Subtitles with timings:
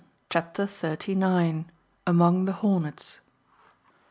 [0.31, 1.69] CHAPTER THIRTY NINE.
[2.07, 3.19] AMONG THE HORNETS.